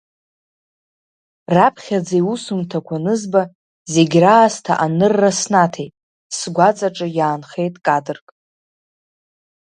Раԥхьаӡа 1.55 2.15
иусумҭақәа 2.21 2.95
анызба, 2.99 3.41
зегь 3.93 4.15
раасҭа 4.23 4.73
анырра 4.85 5.31
снаҭеит, 5.39 5.93
сгәаҵаҿы 6.37 7.07
иаанхеит 7.17 7.75
кадрк. 7.85 8.25